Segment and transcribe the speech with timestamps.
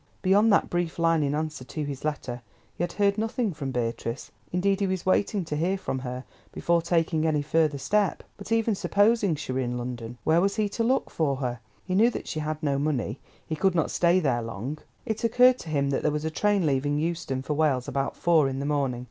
[0.23, 2.41] Beyond that brief line in answer to his letter,
[2.73, 4.31] he had heard nothing from Beatrice.
[4.51, 8.23] Indeed he was waiting to hear from her before taking any further step.
[8.35, 11.59] But even supposing she were in London, where was he to look for her?
[11.85, 14.79] He knew that she had no money, she could not stay there long.
[15.05, 18.57] It occurred to him there was a train leaving Euston for Wales about four in
[18.57, 18.99] the morning.